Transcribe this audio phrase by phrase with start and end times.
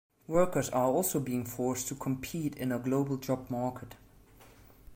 [0.27, 3.93] Workers are also being forced to compete in a global job market.